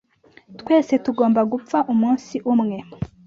[0.59, 2.77] Twese tugomba gupfa umunsi umwe.